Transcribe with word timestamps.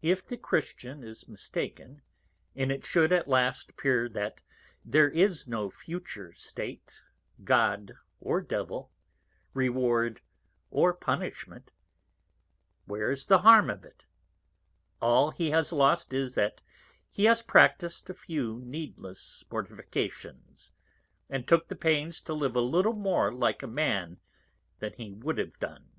If 0.00 0.26
the 0.26 0.38
Christian 0.38 1.04
is 1.04 1.28
mistaken, 1.28 2.00
and 2.56 2.72
it 2.72 2.86
should 2.86 3.12
at 3.12 3.28
last 3.28 3.68
appear 3.68 4.08
that 4.08 4.42
there 4.82 5.10
is 5.10 5.46
no 5.46 5.68
Future 5.68 6.32
State, 6.32 7.02
God 7.44 7.92
or 8.18 8.40
Devil, 8.40 8.90
Reward 9.52 10.22
or 10.70 10.94
Punishment, 10.94 11.70
where 12.86 13.10
is 13.10 13.26
the 13.26 13.40
Harm 13.40 13.68
of 13.68 13.84
it? 13.84 14.06
All 15.02 15.32
he 15.32 15.50
has 15.50 15.70
lost 15.70 16.14
is, 16.14 16.34
that 16.34 16.62
he 17.10 17.26
has 17.26 17.42
practis'd 17.42 18.08
a 18.08 18.14
few 18.14 18.62
needless 18.64 19.44
Mortifications, 19.50 20.72
and 21.28 21.46
took 21.46 21.68
the 21.68 21.76
pains 21.76 22.22
to 22.22 22.32
live 22.32 22.56
a 22.56 22.62
little 22.62 22.94
more 22.96 23.30
like 23.34 23.62
a 23.62 23.66
Man 23.66 24.18
than 24.78 24.94
he 24.94 25.12
wou'd 25.12 25.36
have 25.36 25.60
done. 25.60 25.90